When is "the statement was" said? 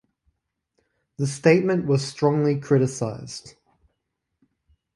1.17-2.03